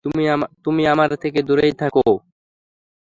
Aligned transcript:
তুমি 0.65 0.83
আমার 0.87 1.11
থেকে 1.23 1.39
দূরেই 1.43 1.73
থাকো। 1.73 2.05